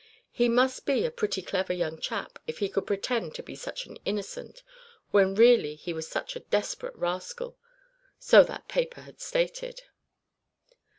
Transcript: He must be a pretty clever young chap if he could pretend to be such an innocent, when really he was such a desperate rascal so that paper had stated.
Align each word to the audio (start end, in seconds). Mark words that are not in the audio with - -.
He 0.31 0.49
must 0.49 0.87
be 0.87 1.05
a 1.05 1.11
pretty 1.11 1.43
clever 1.43 1.73
young 1.73 1.99
chap 1.99 2.39
if 2.47 2.57
he 2.57 2.69
could 2.69 2.87
pretend 2.87 3.35
to 3.35 3.43
be 3.43 3.53
such 3.55 3.85
an 3.85 3.99
innocent, 4.03 4.63
when 5.11 5.35
really 5.35 5.75
he 5.75 5.93
was 5.93 6.07
such 6.07 6.35
a 6.35 6.39
desperate 6.39 6.95
rascal 6.95 7.55
so 8.17 8.43
that 8.45 8.67
paper 8.67 9.01
had 9.01 9.21
stated. 9.21 9.83